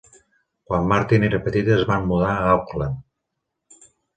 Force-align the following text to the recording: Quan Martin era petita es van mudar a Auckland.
Quan 0.69 0.87
Martin 0.91 1.27
era 1.27 1.41
petita 1.49 1.75
es 1.77 1.85
van 1.91 2.09
mudar 2.13 2.33
a 2.33 2.49
Auckland. 2.57 3.89